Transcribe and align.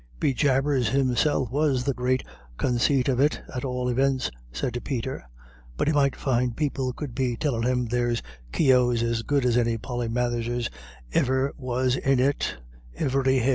"Be 0.19 0.33
jabers, 0.33 0.89
himself 0.89 1.49
has 1.51 1.83
the 1.83 1.93
great 1.93 2.23
consait 2.57 3.07
of 3.07 3.19
it, 3.19 3.39
at 3.55 3.63
all 3.63 3.87
ivents," 3.87 4.31
said 4.51 4.83
Peter. 4.83 5.23
"But 5.77 5.87
he 5.87 5.93
might 5.93 6.15
find 6.15 6.57
people 6.57 6.91
could 6.91 7.13
be 7.13 7.35
tellin' 7.37 7.67
him 7.67 7.85
there's 7.85 8.23
Keoghs 8.51 9.03
as 9.03 9.21
good 9.21 9.45
as 9.45 9.57
any 9.57 9.77
Polymatherses 9.77 10.71
iver 11.13 11.53
was 11.55 11.97
in 11.97 12.19
it 12.19 12.57
ivery 12.99 13.37
hair." 13.37 13.49